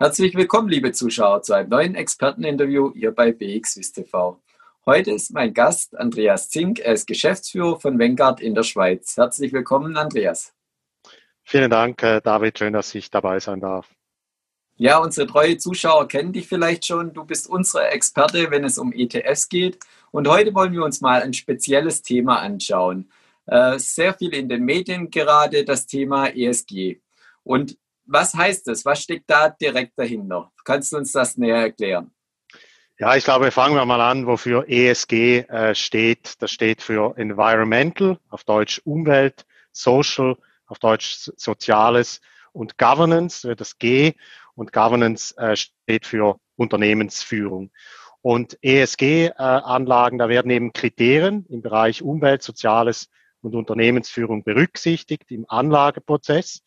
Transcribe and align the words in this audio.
Herzlich 0.00 0.36
willkommen, 0.36 0.68
liebe 0.68 0.92
Zuschauer, 0.92 1.42
zu 1.42 1.54
einem 1.54 1.70
neuen 1.70 1.96
Experteninterview 1.96 2.92
hier 2.94 3.10
bei 3.10 3.32
BXWIS 3.32 3.90
TV. 3.90 4.40
Heute 4.86 5.10
ist 5.10 5.32
mein 5.32 5.52
Gast 5.52 5.98
Andreas 5.98 6.50
Zink. 6.50 6.78
Er 6.78 6.92
ist 6.92 7.08
Geschäftsführer 7.08 7.80
von 7.80 7.98
Vanguard 7.98 8.40
in 8.40 8.54
der 8.54 8.62
Schweiz. 8.62 9.16
Herzlich 9.16 9.52
willkommen, 9.52 9.96
Andreas. 9.96 10.54
Vielen 11.42 11.68
Dank, 11.68 12.00
äh, 12.04 12.20
David. 12.20 12.56
Schön, 12.56 12.74
dass 12.74 12.94
ich 12.94 13.10
dabei 13.10 13.40
sein 13.40 13.58
darf. 13.58 13.92
Ja, 14.76 14.98
unsere 14.98 15.26
treue 15.26 15.58
Zuschauer 15.58 16.06
kennen 16.06 16.32
dich 16.32 16.46
vielleicht 16.46 16.86
schon. 16.86 17.12
Du 17.12 17.24
bist 17.24 17.48
unsere 17.48 17.88
Experte, 17.88 18.52
wenn 18.52 18.62
es 18.62 18.78
um 18.78 18.92
ETFs 18.92 19.48
geht. 19.48 19.80
Und 20.12 20.28
heute 20.28 20.54
wollen 20.54 20.72
wir 20.72 20.84
uns 20.84 21.00
mal 21.00 21.22
ein 21.22 21.34
spezielles 21.34 22.02
Thema 22.02 22.38
anschauen. 22.38 23.10
Äh, 23.46 23.80
sehr 23.80 24.14
viel 24.14 24.32
in 24.32 24.48
den 24.48 24.64
Medien 24.64 25.10
gerade 25.10 25.64
das 25.64 25.88
Thema 25.88 26.28
ESG. 26.28 27.00
Und 27.42 27.76
was 28.08 28.34
heißt 28.34 28.66
das? 28.66 28.84
Was 28.84 29.02
steckt 29.02 29.30
da 29.30 29.50
direkt 29.50 29.98
dahinter? 29.98 30.50
Kannst 30.64 30.92
du 30.92 30.96
uns 30.96 31.12
das 31.12 31.36
näher 31.36 31.56
erklären? 31.56 32.10
Ja, 32.98 33.14
ich 33.14 33.22
glaube, 33.22 33.52
fangen 33.52 33.76
wir 33.76 33.84
mal 33.84 34.00
an, 34.00 34.26
wofür 34.26 34.64
ESG 34.68 35.46
äh, 35.48 35.74
steht. 35.74 36.34
Das 36.42 36.50
steht 36.50 36.82
für 36.82 37.16
Environmental, 37.16 38.18
auf 38.28 38.42
Deutsch 38.42 38.80
Umwelt, 38.84 39.46
Social, 39.70 40.36
auf 40.66 40.80
Deutsch 40.80 41.30
Soziales 41.36 42.20
und 42.52 42.76
Governance, 42.76 43.54
das 43.54 43.78
G. 43.78 44.14
Und 44.56 44.72
Governance 44.72 45.36
äh, 45.36 45.54
steht 45.54 46.06
für 46.06 46.40
Unternehmensführung. 46.56 47.70
Und 48.20 48.58
ESG-Anlagen, 48.62 50.18
äh, 50.18 50.18
da 50.18 50.28
werden 50.28 50.50
eben 50.50 50.72
Kriterien 50.72 51.46
im 51.48 51.62
Bereich 51.62 52.02
Umwelt, 52.02 52.42
Soziales 52.42 53.08
und 53.42 53.54
Unternehmensführung 53.54 54.42
berücksichtigt 54.42 55.30
im 55.30 55.44
Anlageprozess. 55.48 56.62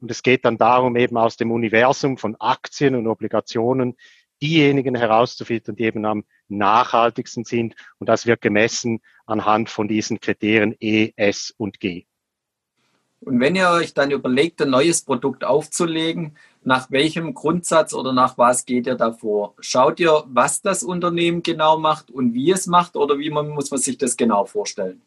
Und 0.00 0.10
es 0.10 0.22
geht 0.22 0.44
dann 0.44 0.58
darum, 0.58 0.96
eben 0.96 1.16
aus 1.16 1.36
dem 1.36 1.50
Universum 1.50 2.18
von 2.18 2.36
Aktien 2.38 2.94
und 2.94 3.06
Obligationen 3.06 3.96
diejenigen 4.42 4.94
herauszufiltern, 4.94 5.76
die 5.76 5.84
eben 5.84 6.04
am 6.04 6.24
nachhaltigsten 6.48 7.44
sind. 7.44 7.74
Und 7.98 8.08
das 8.08 8.26
wird 8.26 8.40
gemessen 8.40 9.00
anhand 9.24 9.70
von 9.70 9.88
diesen 9.88 10.20
Kriterien 10.20 10.74
E, 10.78 11.12
S 11.16 11.54
und 11.56 11.80
G. 11.80 12.06
Und 13.20 13.40
wenn 13.40 13.56
ihr 13.56 13.70
euch 13.70 13.94
dann 13.94 14.10
überlegt, 14.10 14.60
ein 14.60 14.70
neues 14.70 15.02
Produkt 15.02 15.42
aufzulegen, 15.42 16.36
nach 16.62 16.90
welchem 16.90 17.32
Grundsatz 17.32 17.94
oder 17.94 18.12
nach 18.12 18.36
was 18.36 18.66
geht 18.66 18.86
ihr 18.86 18.94
davor? 18.94 19.54
Schaut 19.60 20.00
ihr, 20.00 20.24
was 20.26 20.60
das 20.60 20.82
Unternehmen 20.82 21.42
genau 21.42 21.78
macht 21.78 22.10
und 22.10 22.34
wie 22.34 22.50
es 22.50 22.66
macht 22.66 22.94
oder 22.94 23.18
wie 23.18 23.30
man, 23.30 23.48
muss 23.48 23.70
man 23.70 23.80
sich 23.80 23.96
das 23.96 24.16
genau 24.16 24.44
vorstellen? 24.44 25.00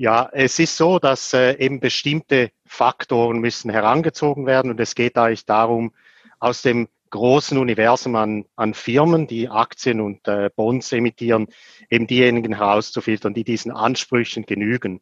Ja, 0.00 0.30
es 0.32 0.60
ist 0.60 0.76
so, 0.76 1.00
dass 1.00 1.34
äh, 1.34 1.54
eben 1.58 1.80
bestimmte 1.80 2.52
Faktoren 2.64 3.40
müssen 3.40 3.68
herangezogen 3.68 4.46
werden 4.46 4.70
und 4.70 4.78
es 4.78 4.94
geht 4.94 5.18
eigentlich 5.18 5.44
darum, 5.44 5.92
aus 6.38 6.62
dem 6.62 6.86
großen 7.10 7.58
Universum 7.58 8.14
an, 8.14 8.44
an 8.54 8.74
Firmen, 8.74 9.26
die 9.26 9.48
Aktien 9.48 10.00
und 10.00 10.28
äh, 10.28 10.50
Bonds 10.54 10.92
emittieren, 10.92 11.48
eben 11.90 12.06
diejenigen 12.06 12.54
herauszufiltern, 12.54 13.34
die 13.34 13.42
diesen 13.42 13.72
Ansprüchen 13.72 14.44
genügen. 14.44 15.00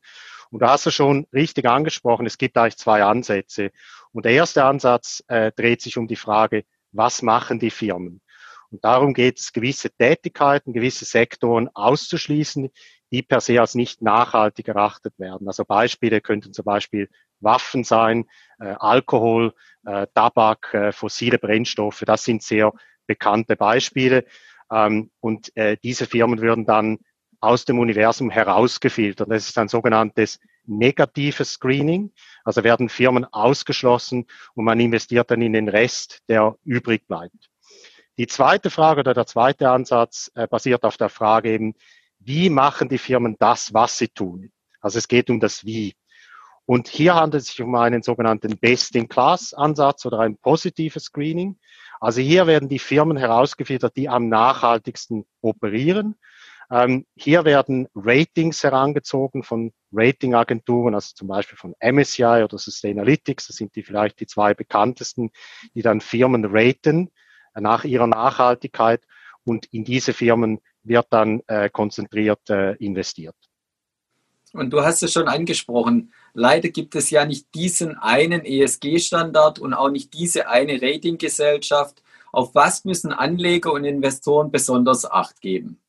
Und 0.50 0.62
da 0.62 0.70
hast 0.70 0.86
du 0.86 0.90
schon 0.90 1.26
richtig 1.30 1.66
angesprochen, 1.66 2.24
es 2.24 2.38
gibt 2.38 2.56
eigentlich 2.56 2.78
zwei 2.78 3.04
Ansätze. 3.04 3.72
Und 4.12 4.24
der 4.24 4.32
erste 4.32 4.64
Ansatz 4.64 5.22
äh, 5.28 5.52
dreht 5.54 5.82
sich 5.82 5.98
um 5.98 6.06
die 6.06 6.16
Frage, 6.16 6.64
was 6.92 7.20
machen 7.20 7.58
die 7.58 7.70
Firmen? 7.70 8.22
Und 8.70 8.82
darum 8.82 9.12
geht 9.12 9.40
es, 9.40 9.52
gewisse 9.52 9.90
Tätigkeiten, 9.90 10.72
gewisse 10.72 11.04
Sektoren 11.04 11.68
auszuschließen, 11.74 12.70
die 13.12 13.22
per 13.22 13.40
se 13.40 13.60
als 13.60 13.74
nicht 13.74 14.02
nachhaltig 14.02 14.68
erachtet 14.68 15.18
werden. 15.18 15.46
Also 15.46 15.64
Beispiele 15.64 16.20
könnten 16.20 16.52
zum 16.52 16.64
Beispiel 16.64 17.08
Waffen 17.40 17.84
sein, 17.84 18.26
äh, 18.58 18.74
Alkohol, 18.78 19.54
äh, 19.84 20.06
Tabak, 20.14 20.74
äh, 20.74 20.92
fossile 20.92 21.38
Brennstoffe. 21.38 22.02
Das 22.06 22.24
sind 22.24 22.42
sehr 22.42 22.72
bekannte 23.06 23.56
Beispiele. 23.56 24.24
Ähm, 24.70 25.10
und 25.20 25.56
äh, 25.56 25.76
diese 25.82 26.06
Firmen 26.06 26.40
würden 26.40 26.66
dann 26.66 26.98
aus 27.40 27.64
dem 27.64 27.78
Universum 27.78 28.30
herausgefiltert. 28.30 29.30
Das 29.30 29.48
ist 29.48 29.58
ein 29.58 29.68
sogenanntes 29.68 30.40
negatives 30.64 31.52
Screening. 31.52 32.12
Also 32.44 32.64
werden 32.64 32.88
Firmen 32.88 33.24
ausgeschlossen 33.24 34.26
und 34.54 34.64
man 34.64 34.80
investiert 34.80 35.30
dann 35.30 35.42
in 35.42 35.52
den 35.52 35.68
Rest, 35.68 36.22
der 36.28 36.56
übrig 36.64 37.06
bleibt. 37.06 37.50
Die 38.18 38.26
zweite 38.26 38.70
Frage 38.70 39.00
oder 39.00 39.14
der 39.14 39.26
zweite 39.26 39.70
Ansatz 39.70 40.30
äh, 40.34 40.48
basiert 40.48 40.84
auf 40.84 40.96
der 40.96 41.10
Frage 41.10 41.52
eben, 41.52 41.74
wie 42.26 42.50
machen 42.50 42.88
die 42.88 42.98
Firmen 42.98 43.36
das, 43.38 43.72
was 43.72 43.98
sie 43.98 44.08
tun? 44.08 44.50
Also 44.80 44.98
es 44.98 45.06
geht 45.06 45.30
um 45.30 45.38
das 45.38 45.64
Wie. 45.64 45.94
Und 46.64 46.88
hier 46.88 47.14
handelt 47.14 47.42
es 47.42 47.50
sich 47.50 47.62
um 47.62 47.74
einen 47.76 48.02
sogenannten 48.02 48.58
Best-in-Class-Ansatz 48.58 50.04
oder 50.04 50.18
ein 50.18 50.36
positives 50.36 51.04
Screening. 51.04 51.56
Also 52.00 52.20
hier 52.20 52.48
werden 52.48 52.68
die 52.68 52.80
Firmen 52.80 53.16
herausgefiltert, 53.16 53.96
die 53.96 54.08
am 54.08 54.28
nachhaltigsten 54.28 55.24
operieren. 55.40 56.16
Ähm, 56.68 57.06
hier 57.14 57.44
werden 57.44 57.86
Ratings 57.94 58.64
herangezogen 58.64 59.44
von 59.44 59.72
Ratingagenturen, 59.92 60.96
also 60.96 61.14
zum 61.14 61.28
Beispiel 61.28 61.56
von 61.56 61.76
MSCI 61.80 62.42
oder 62.42 62.58
Sustainalytics. 62.58 63.46
Das 63.46 63.56
sind 63.56 63.76
die 63.76 63.84
vielleicht 63.84 64.18
die 64.18 64.26
zwei 64.26 64.52
bekanntesten, 64.52 65.30
die 65.74 65.82
dann 65.82 66.00
Firmen 66.00 66.44
raten 66.44 67.12
nach 67.54 67.84
ihrer 67.84 68.08
Nachhaltigkeit. 68.08 69.04
Und 69.44 69.66
in 69.66 69.84
diese 69.84 70.12
Firmen 70.12 70.58
wird 70.86 71.06
dann 71.10 71.40
äh, 71.46 71.68
konzentriert 71.70 72.48
äh, 72.50 72.72
investiert. 72.74 73.36
Und 74.52 74.70
du 74.70 74.82
hast 74.82 75.02
es 75.02 75.12
schon 75.12 75.28
angesprochen, 75.28 76.12
leider 76.32 76.70
gibt 76.70 76.94
es 76.94 77.10
ja 77.10 77.24
nicht 77.26 77.54
diesen 77.54 77.98
einen 77.98 78.44
ESG-Standard 78.44 79.58
und 79.58 79.74
auch 79.74 79.90
nicht 79.90 80.14
diese 80.14 80.48
eine 80.48 80.80
Ratinggesellschaft. 80.80 82.02
Auf 82.32 82.54
was 82.54 82.84
müssen 82.84 83.12
Anleger 83.12 83.72
und 83.72 83.84
Investoren 83.84 84.50
besonders 84.50 85.10
Acht 85.10 85.40
geben? 85.40 85.80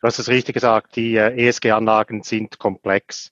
Du 0.00 0.06
hast 0.06 0.18
es 0.18 0.28
richtig 0.28 0.54
gesagt, 0.54 0.96
die 0.96 1.16
äh, 1.16 1.46
ESG-Anlagen 1.46 2.22
sind 2.22 2.58
komplex. 2.58 3.30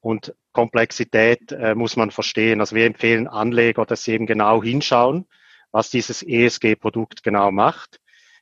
Und 0.00 0.34
Komplexität 0.52 1.52
äh, 1.52 1.74
muss 1.74 1.96
man 1.96 2.10
verstehen. 2.10 2.60
Also 2.60 2.74
wir 2.74 2.86
empfehlen 2.86 3.28
Anleger, 3.28 3.86
dass 3.86 4.04
sie 4.04 4.12
eben 4.12 4.26
genau 4.26 4.62
hinschauen, 4.62 5.26
was 5.70 5.90
dieses 5.90 6.22
ESG-Produkt 6.22 7.22
genau 7.22 7.52
macht. 7.52 8.00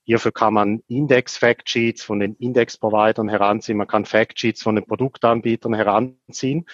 Hierfür 0.08 0.32
kann 0.32 0.54
man 0.54 0.82
Index-Factsheets 0.88 2.02
von 2.02 2.19
den 2.19 2.34
Index-Providern 2.36 3.28
heranziehen, 3.28 3.76
man 3.76 3.86
kann 3.86 4.06
Factsheets 4.06 4.62
von 4.62 4.74
den 4.74 4.86
Produktanbietern 4.86 5.74
heranziehen. 5.74 6.64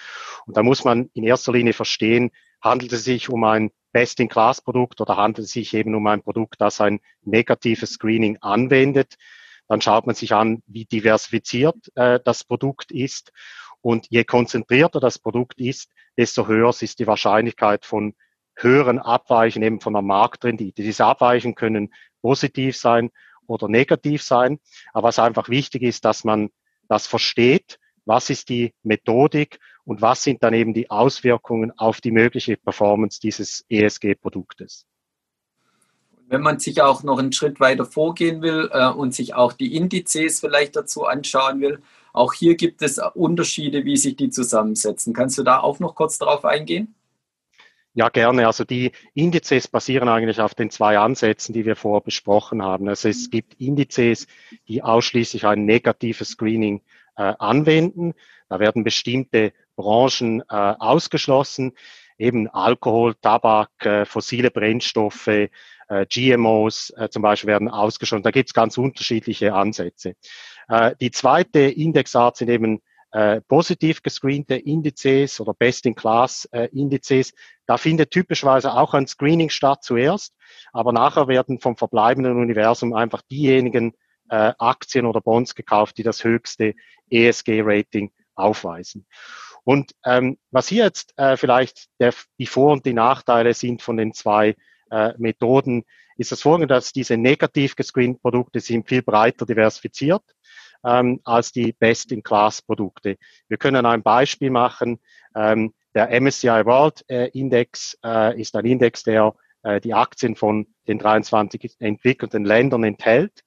Und 0.46 0.56
da 0.56 0.62
muss 0.62 0.84
man 0.84 1.10
in 1.14 1.24
erster 1.24 1.50
Linie 1.50 1.72
verstehen, 1.72 2.30
handelt 2.62 2.92
es 2.92 3.02
sich 3.02 3.28
um 3.30 3.42
ein 3.42 3.72
Best-in-Class-Produkt 3.90 5.00
oder 5.00 5.16
handelt 5.16 5.46
es 5.46 5.52
sich 5.52 5.74
eben 5.74 5.96
um 5.96 6.06
ein 6.06 6.22
Produkt, 6.22 6.60
das 6.60 6.80
ein 6.80 7.00
negatives 7.22 7.94
Screening 7.94 8.38
anwendet. 8.40 9.16
Dann 9.66 9.80
schaut 9.80 10.06
man 10.06 10.14
sich 10.14 10.32
an, 10.32 10.62
wie 10.68 10.84
diversifiziert 10.84 11.90
äh, 11.96 12.20
das 12.24 12.44
Produkt 12.44 12.92
ist. 12.92 13.32
Und 13.80 14.06
je 14.10 14.22
konzentrierter 14.22 15.00
das 15.00 15.18
Produkt 15.18 15.58
ist, 15.58 15.90
desto 16.16 16.46
höher 16.46 16.70
ist 16.80 17.00
die 17.00 17.08
Wahrscheinlichkeit 17.08 17.84
von 17.84 18.14
höheren 18.54 19.00
Abweichen 19.00 19.64
eben 19.64 19.80
von 19.80 19.92
der 19.94 20.02
Marktrendite. 20.02 20.84
Diese 20.84 21.04
Abweichen 21.04 21.56
können 21.56 21.92
positiv 22.24 22.74
sein 22.78 23.10
oder 23.46 23.68
negativ 23.68 24.22
sein. 24.22 24.58
Aber 24.94 25.08
was 25.08 25.18
einfach 25.18 25.50
wichtig 25.50 25.82
ist, 25.82 26.06
dass 26.06 26.24
man 26.24 26.48
das 26.88 27.06
versteht, 27.06 27.78
was 28.06 28.30
ist 28.30 28.48
die 28.48 28.72
Methodik 28.82 29.58
und 29.84 30.00
was 30.00 30.22
sind 30.22 30.42
dann 30.42 30.54
eben 30.54 30.72
die 30.72 30.90
Auswirkungen 30.90 31.70
auf 31.76 32.00
die 32.00 32.12
mögliche 32.12 32.56
Performance 32.56 33.20
dieses 33.20 33.66
ESG-Produktes. 33.68 34.86
Wenn 36.28 36.40
man 36.40 36.58
sich 36.58 36.80
auch 36.80 37.02
noch 37.02 37.18
einen 37.18 37.34
Schritt 37.34 37.60
weiter 37.60 37.84
vorgehen 37.84 38.40
will 38.40 38.70
äh, 38.72 38.88
und 38.88 39.14
sich 39.14 39.34
auch 39.34 39.52
die 39.52 39.76
Indizes 39.76 40.40
vielleicht 40.40 40.74
dazu 40.76 41.04
anschauen 41.04 41.60
will, 41.60 41.82
auch 42.14 42.32
hier 42.32 42.54
gibt 42.56 42.80
es 42.80 42.98
Unterschiede, 43.14 43.84
wie 43.84 43.98
sich 43.98 44.16
die 44.16 44.30
zusammensetzen. 44.30 45.12
Kannst 45.12 45.36
du 45.36 45.42
da 45.42 45.60
auch 45.60 45.78
noch 45.78 45.94
kurz 45.94 46.16
darauf 46.16 46.46
eingehen? 46.46 46.94
Ja, 47.96 48.08
gerne. 48.08 48.46
Also 48.48 48.64
die 48.64 48.90
Indizes 49.14 49.68
basieren 49.68 50.08
eigentlich 50.08 50.40
auf 50.40 50.56
den 50.56 50.68
zwei 50.68 50.98
Ansätzen, 50.98 51.52
die 51.52 51.64
wir 51.64 51.76
vorher 51.76 52.00
besprochen 52.00 52.60
haben. 52.60 52.88
Also 52.88 53.08
es 53.08 53.30
gibt 53.30 53.54
Indizes, 53.60 54.26
die 54.66 54.82
ausschließlich 54.82 55.46
ein 55.46 55.64
negatives 55.64 56.30
Screening 56.30 56.82
äh, 57.16 57.32
anwenden. 57.38 58.14
Da 58.48 58.58
werden 58.58 58.82
bestimmte 58.82 59.52
Branchen 59.76 60.40
äh, 60.40 60.44
ausgeschlossen, 60.50 61.72
eben 62.18 62.48
Alkohol, 62.48 63.14
Tabak, 63.14 63.70
äh, 63.86 64.04
fossile 64.06 64.50
Brennstoffe, 64.50 65.28
äh, 65.28 65.50
GMOs 66.08 66.90
äh, 66.96 67.08
zum 67.10 67.22
Beispiel 67.22 67.48
werden 67.48 67.68
ausgeschlossen. 67.68 68.24
Da 68.24 68.32
gibt 68.32 68.48
es 68.48 68.54
ganz 68.54 68.76
unterschiedliche 68.76 69.54
Ansätze. 69.54 70.16
Äh, 70.68 70.96
die 71.00 71.12
zweite 71.12 71.60
Indexart 71.60 72.38
sind 72.38 72.50
eben 72.50 72.80
äh, 73.14 73.40
positiv 73.42 74.02
gescreente 74.02 74.56
Indizes 74.56 75.40
oder 75.40 75.54
Best-in-Class-Indizes. 75.54 77.30
Äh, 77.30 77.34
da 77.64 77.76
findet 77.76 78.10
typischerweise 78.10 78.74
auch 78.74 78.92
ein 78.92 79.06
Screening 79.06 79.50
statt 79.50 79.84
zuerst, 79.84 80.34
aber 80.72 80.92
nachher 80.92 81.28
werden 81.28 81.60
vom 81.60 81.76
verbleibenden 81.76 82.36
Universum 82.36 82.92
einfach 82.92 83.22
diejenigen 83.22 83.94
äh, 84.30 84.52
Aktien 84.58 85.06
oder 85.06 85.20
Bonds 85.20 85.54
gekauft, 85.54 85.96
die 85.96 86.02
das 86.02 86.24
höchste 86.24 86.74
ESG-Rating 87.08 88.10
aufweisen. 88.34 89.06
Und 89.62 89.92
ähm, 90.04 90.36
was 90.50 90.66
hier 90.66 90.82
jetzt 90.82 91.16
äh, 91.16 91.36
vielleicht 91.36 91.86
der, 92.00 92.12
die 92.40 92.46
Vor- 92.46 92.72
und 92.72 92.84
die 92.84 92.94
Nachteile 92.94 93.54
sind 93.54 93.80
von 93.80 93.96
den 93.96 94.12
zwei 94.12 94.56
äh, 94.90 95.12
Methoden 95.18 95.84
ist 96.16 96.32
das 96.32 96.42
folgende, 96.42 96.66
dass 96.66 96.92
diese 96.92 97.16
negativ 97.16 97.76
gescreenten 97.76 98.20
Produkte 98.20 98.58
sind 98.58 98.88
viel 98.88 99.02
breiter 99.02 99.46
diversifiziert 99.46 100.22
ähm, 100.84 101.20
als 101.24 101.52
die 101.52 101.72
Best-in-Class-Produkte. 101.72 103.16
Wir 103.48 103.56
können 103.56 103.86
ein 103.86 104.02
Beispiel 104.02 104.50
machen. 104.50 105.00
Ähm, 105.34 105.74
der 105.94 106.20
MSCI 106.20 106.66
World 106.66 107.04
äh, 107.08 107.28
Index 107.28 107.96
äh, 108.04 108.40
ist 108.40 108.56
ein 108.56 108.66
Index, 108.66 109.04
der 109.04 109.34
äh, 109.62 109.80
die 109.80 109.94
Aktien 109.94 110.36
von 110.36 110.66
den 110.88 110.98
23 110.98 111.76
entwickelten 111.78 112.44
Ländern 112.44 112.84
enthält 112.84 113.44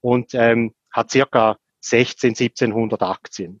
und 0.00 0.34
ähm, 0.34 0.74
hat 0.90 1.10
circa 1.10 1.56
16, 1.80 2.30
1700 2.30 3.02
Aktien. 3.02 3.60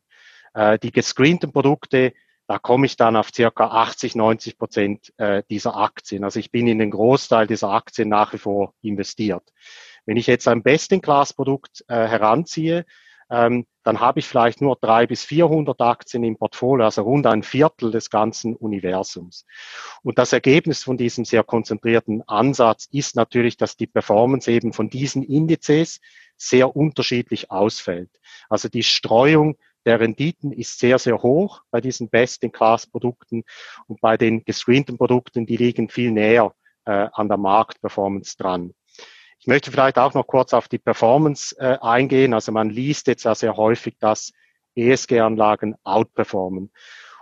Äh, 0.54 0.78
die 0.78 0.90
gescreenten 0.90 1.52
Produkte, 1.52 2.12
da 2.46 2.58
komme 2.58 2.86
ich 2.86 2.96
dann 2.96 3.14
auf 3.14 3.30
circa 3.32 3.68
80, 3.68 4.16
90 4.16 4.58
Prozent 4.58 5.12
äh, 5.18 5.42
dieser 5.48 5.76
Aktien. 5.76 6.24
Also 6.24 6.40
ich 6.40 6.50
bin 6.50 6.66
in 6.66 6.78
den 6.78 6.90
Großteil 6.90 7.46
dieser 7.46 7.70
Aktien 7.70 8.08
nach 8.08 8.32
wie 8.32 8.38
vor 8.38 8.74
investiert. 8.82 9.44
Wenn 10.06 10.16
ich 10.16 10.26
jetzt 10.26 10.48
ein 10.48 10.62
Best-in-Class-Produkt 10.62 11.84
äh, 11.86 11.94
heranziehe, 11.94 12.84
ähm, 13.30 13.66
dann 13.82 14.00
habe 14.00 14.18
ich 14.18 14.26
vielleicht 14.26 14.60
nur 14.60 14.76
drei 14.80 15.06
bis 15.06 15.24
400 15.24 15.80
Aktien 15.80 16.24
im 16.24 16.36
Portfolio, 16.36 16.84
also 16.84 17.02
rund 17.02 17.26
ein 17.26 17.42
Viertel 17.42 17.90
des 17.90 18.10
ganzen 18.10 18.54
Universums. 18.56 19.46
Und 20.02 20.18
das 20.18 20.32
Ergebnis 20.32 20.82
von 20.82 20.96
diesem 20.96 21.24
sehr 21.24 21.44
konzentrierten 21.44 22.22
Ansatz 22.28 22.88
ist 22.90 23.16
natürlich, 23.16 23.56
dass 23.56 23.76
die 23.76 23.86
Performance 23.86 24.50
eben 24.50 24.72
von 24.72 24.90
diesen 24.90 25.22
Indizes 25.22 26.00
sehr 26.36 26.74
unterschiedlich 26.74 27.50
ausfällt. 27.50 28.10
Also 28.48 28.68
die 28.68 28.82
Streuung 28.82 29.56
der 29.86 30.00
Renditen 30.00 30.52
ist 30.52 30.78
sehr, 30.78 30.98
sehr 30.98 31.22
hoch 31.22 31.62
bei 31.70 31.80
diesen 31.80 32.08
Best-in-Class-Produkten 32.10 33.44
und 33.86 34.00
bei 34.00 34.16
den 34.16 34.44
gescreenten 34.44 34.98
Produkten, 34.98 35.46
die 35.46 35.56
liegen 35.56 35.88
viel 35.88 36.10
näher 36.10 36.52
äh, 36.84 37.08
an 37.12 37.28
der 37.28 37.38
Marktperformance 37.38 38.36
dran. 38.36 38.74
Ich 39.40 39.46
möchte 39.46 39.70
vielleicht 39.70 39.98
auch 39.98 40.12
noch 40.12 40.26
kurz 40.26 40.52
auf 40.52 40.68
die 40.68 40.78
Performance 40.78 41.56
äh, 41.58 41.78
eingehen. 41.80 42.34
Also 42.34 42.52
man 42.52 42.68
liest 42.68 43.06
jetzt 43.06 43.24
ja 43.24 43.34
sehr 43.34 43.56
häufig, 43.56 43.96
dass 43.98 44.32
ESG-Anlagen 44.74 45.76
outperformen. 45.82 46.70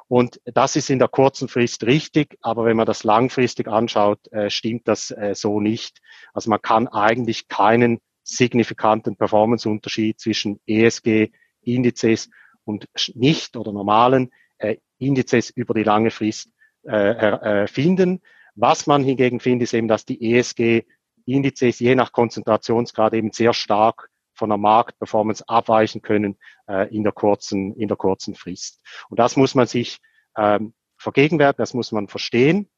Und 0.08 0.40
das 0.44 0.74
ist 0.74 0.90
in 0.90 0.98
der 0.98 1.06
kurzen 1.06 1.48
Frist 1.48 1.84
richtig, 1.84 2.36
aber 2.40 2.64
wenn 2.64 2.76
man 2.76 2.86
das 2.86 3.04
langfristig 3.04 3.68
anschaut, 3.68 4.26
äh, 4.32 4.50
stimmt 4.50 4.88
das 4.88 5.12
äh, 5.12 5.36
so 5.36 5.60
nicht. 5.60 6.00
Also 6.34 6.50
man 6.50 6.60
kann 6.60 6.88
eigentlich 6.88 7.46
keinen 7.46 8.00
signifikanten 8.24 9.16
Performance-Unterschied 9.16 10.18
zwischen 10.18 10.58
ESG-Indizes 10.66 12.30
und 12.64 12.88
nicht 13.14 13.56
oder 13.56 13.72
normalen 13.72 14.32
äh, 14.58 14.78
Indizes 14.98 15.50
über 15.50 15.72
die 15.72 15.84
lange 15.84 16.10
Frist 16.10 16.50
äh, 16.84 17.10
äh, 17.10 17.66
finden. 17.68 18.22
Was 18.56 18.88
man 18.88 19.04
hingegen 19.04 19.38
findet, 19.38 19.68
ist 19.68 19.74
eben, 19.74 19.86
dass 19.86 20.04
die 20.04 20.34
ESG 20.34 20.84
Indizes 21.34 21.78
je 21.78 21.94
nach 21.94 22.12
Konzentrationsgrad 22.12 23.14
eben 23.14 23.32
sehr 23.32 23.52
stark 23.52 24.10
von 24.34 24.50
der 24.50 24.58
Marktperformance 24.58 25.48
abweichen 25.48 26.00
können 26.00 26.38
äh, 26.68 26.94
in, 26.94 27.02
der 27.02 27.12
kurzen, 27.12 27.74
in 27.74 27.88
der 27.88 27.96
kurzen 27.96 28.34
Frist. 28.34 28.82
Und 29.08 29.18
das 29.18 29.36
muss 29.36 29.54
man 29.54 29.66
sich 29.66 29.98
ähm, 30.36 30.74
vergegenwärtigen, 30.96 31.62
das 31.62 31.74
muss 31.74 31.92
man 31.92 32.08
verstehen. 32.08 32.70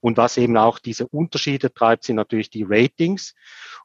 Und 0.00 0.16
was 0.18 0.36
eben 0.36 0.56
auch 0.56 0.78
diese 0.78 1.08
Unterschiede 1.08 1.72
treibt, 1.72 2.04
sind 2.04 2.16
natürlich 2.16 2.50
die 2.50 2.64
Ratings. 2.68 3.34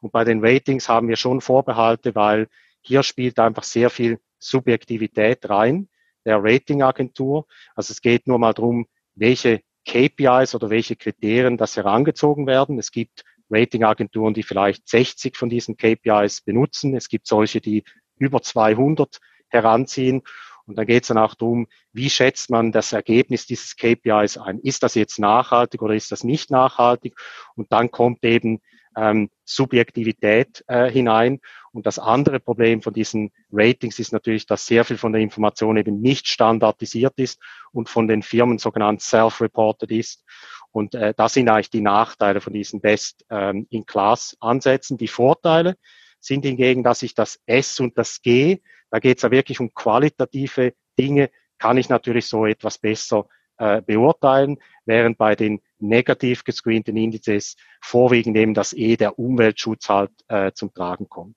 Und 0.02 0.12
bei 0.12 0.24
den 0.24 0.46
Ratings 0.46 0.90
haben 0.90 1.08
wir 1.08 1.16
schon 1.16 1.42
Vorbehalte, 1.42 2.14
weil 2.14 2.48
hier 2.82 3.04
spielt 3.04 3.40
einfach 3.40 3.64
sehr 3.64 3.90
viel 3.90 4.20
Subjektivität 4.38 5.50
rein 5.50 5.90
der 6.26 6.44
Ratingagentur. 6.44 7.48
Also 7.76 7.92
es 7.92 8.02
geht 8.02 8.28
nur 8.28 8.40
mal 8.40 8.54
darum, 8.54 8.88
welche 9.16 9.62
KPIs 9.86 10.56
oder 10.56 10.70
welche 10.70 10.96
Kriterien 10.96 11.58
das 11.58 11.76
herangezogen 11.78 12.46
werden. 12.48 12.78
Es 12.78 12.92
gibt 12.92 13.24
Ratingagenturen, 13.50 14.34
die 14.34 14.44
vielleicht 14.44 14.88
60 14.88 15.38
von 15.38 15.50
diesen 15.50 15.78
KPIs 15.78 16.42
benutzen. 16.42 16.96
Es 16.96 17.10
gibt 17.10 17.28
solche, 17.28 17.62
die 17.62 17.84
über 18.18 18.42
200 18.42 19.20
heranziehen. 19.50 20.22
Und 20.66 20.78
dann 20.78 20.86
geht 20.86 21.04
es 21.04 21.08
dann 21.08 21.18
auch 21.18 21.34
darum, 21.34 21.68
wie 21.94 22.12
schätzt 22.12 22.52
man 22.52 22.72
das 22.72 22.94
Ergebnis 22.94 23.48
dieses 23.48 23.76
KPIs 23.76 24.38
ein? 24.38 24.60
Ist 24.60 24.84
das 24.84 24.94
jetzt 24.94 25.18
nachhaltig 25.18 25.82
oder 25.82 25.96
ist 25.96 26.12
das 26.12 26.24
nicht 26.24 26.52
nachhaltig? 26.52 27.16
Und 27.56 27.72
dann 27.72 27.90
kommt 27.90 28.24
eben 28.24 28.62
ähm, 28.96 29.30
Subjektivität 29.46 30.64
äh, 30.68 30.92
hinein. 30.92 31.40
Und 31.72 31.86
das 31.86 32.00
andere 32.00 32.40
Problem 32.40 32.82
von 32.82 32.94
diesen 32.94 33.32
Ratings 33.52 34.00
ist 34.00 34.12
natürlich, 34.12 34.46
dass 34.46 34.66
sehr 34.66 34.86
viel 34.86 34.98
von 34.98 35.12
der 35.12 35.22
Information 35.22 35.78
eben 35.78 36.02
nicht 36.02 36.28
standardisiert 36.28 37.14
ist 37.18 37.40
und 37.72 37.90
von 37.90 38.08
den 38.08 38.22
Firmen 38.22 38.58
sogenannt 38.58 39.02
self-reported 39.02 39.92
ist. 39.92 40.24
Und 40.72 40.96
äh, 40.96 41.14
das 41.16 41.34
sind 41.34 41.50
eigentlich 41.50 41.70
die 41.70 41.82
Nachteile 41.82 42.42
von 42.42 42.54
diesen 42.54 42.82
Best-in-Class-Ansätzen. 42.82 44.96
Ähm, 44.96 44.98
die 44.98 45.08
Vorteile 45.08 45.78
sind 46.20 46.46
hingegen, 46.46 46.84
dass 46.84 47.02
ich 47.02 47.16
das 47.16 47.40
S 47.46 47.80
und 47.80 47.98
das 47.98 48.22
G, 48.22 48.60
da 48.92 49.00
geht 49.00 49.18
es 49.18 49.24
ja 49.24 49.32
wirklich 49.32 49.60
um 49.60 49.74
qualitative 49.74 50.74
Dinge, 50.98 51.30
kann 51.58 51.78
ich 51.78 51.90
natürlich 51.90 52.28
so 52.28 52.46
etwas 52.46 52.78
besser 52.78 53.28
äh, 53.58 53.82
beurteilen, 53.82 54.58
während 54.86 55.18
bei 55.18 55.36
den 55.36 55.62
negativ 55.80 56.44
gescreenten 56.44 56.96
Indizes 56.98 57.56
vorwiegend 57.82 58.38
eben 58.38 58.54
das 58.54 58.74
E, 58.74 58.96
der 58.96 59.20
Umweltschutz 59.20 59.90
halt 59.90 60.12
äh, 60.28 60.52
zum 60.54 60.74
Tragen 60.74 61.10
kommt. 61.10 61.36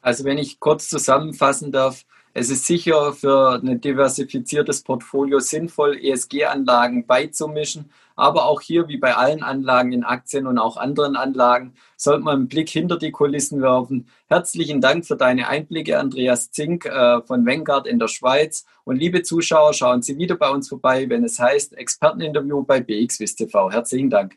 Also 0.00 0.24
wenn 0.24 0.38
ich 0.38 0.60
kurz 0.60 0.88
zusammenfassen 0.88 1.72
darf, 1.72 2.04
es 2.38 2.50
ist 2.50 2.66
sicher 2.66 3.14
für 3.14 3.62
ein 3.62 3.80
diversifiziertes 3.80 4.82
Portfolio 4.82 5.38
sinnvoll, 5.38 5.98
ESG-Anlagen 5.98 7.06
beizumischen. 7.06 7.90
Aber 8.14 8.44
auch 8.44 8.60
hier, 8.60 8.88
wie 8.88 8.98
bei 8.98 9.16
allen 9.16 9.42
Anlagen 9.42 9.92
in 9.92 10.04
Aktien 10.04 10.46
und 10.46 10.58
auch 10.58 10.76
anderen 10.76 11.16
Anlagen, 11.16 11.72
sollte 11.96 12.24
man 12.24 12.34
einen 12.34 12.48
Blick 12.48 12.68
hinter 12.68 12.98
die 12.98 13.10
Kulissen 13.10 13.62
werfen. 13.62 14.06
Herzlichen 14.26 14.82
Dank 14.82 15.06
für 15.06 15.16
deine 15.16 15.48
Einblicke, 15.48 15.98
Andreas 15.98 16.50
Zink 16.50 16.84
äh, 16.84 17.22
von 17.22 17.46
Vanguard 17.46 17.86
in 17.86 17.98
der 17.98 18.08
Schweiz. 18.08 18.66
Und 18.84 18.96
liebe 18.96 19.22
Zuschauer, 19.22 19.72
schauen 19.72 20.02
Sie 20.02 20.18
wieder 20.18 20.36
bei 20.36 20.50
uns 20.50 20.68
vorbei, 20.68 21.08
wenn 21.08 21.24
es 21.24 21.38
heißt 21.38 21.72
Experteninterview 21.72 22.64
bei 22.64 22.80
BXWIST 22.80 23.38
TV. 23.38 23.70
Herzlichen 23.70 24.10
Dank. 24.10 24.36